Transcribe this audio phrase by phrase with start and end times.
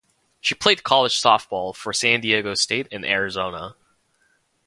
[0.39, 3.75] She played college softball for San Diego State and Arizona.